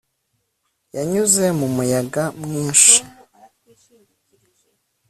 yanyuze 0.95 1.43
mu 1.59 1.67
muyaga. 1.75 2.23
mwinshi 2.41 2.95